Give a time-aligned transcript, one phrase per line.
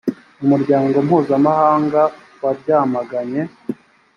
[0.43, 2.01] umuryango mpuzamahanga
[2.43, 3.41] wabyamaganye.